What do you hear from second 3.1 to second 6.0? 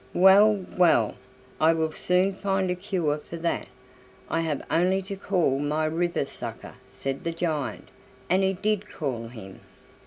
for that; I have only to call my